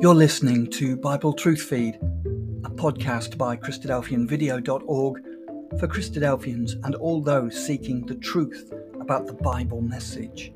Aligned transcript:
You're 0.00 0.14
listening 0.14 0.70
to 0.74 0.96
Bible 0.96 1.32
Truth 1.32 1.62
Feed, 1.62 1.96
a 1.96 2.70
podcast 2.70 3.36
by 3.36 3.56
Christadelphianvideo.org 3.56 5.22
for 5.80 5.88
Christadelphians 5.88 6.74
and 6.84 6.94
all 6.94 7.20
those 7.20 7.66
seeking 7.66 8.06
the 8.06 8.14
truth 8.14 8.72
about 9.00 9.26
the 9.26 9.32
Bible 9.32 9.80
message. 9.80 10.52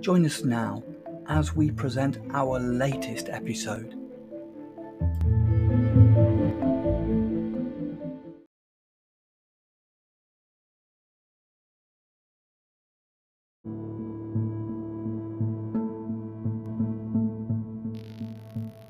Join 0.00 0.26
us 0.26 0.44
now 0.44 0.84
as 1.28 1.56
we 1.56 1.70
present 1.70 2.18
our 2.34 2.60
latest 2.60 3.30
episode. 3.30 3.96